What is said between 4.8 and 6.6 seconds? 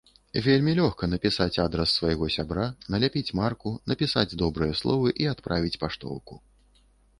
словы і адправіць паштоўку.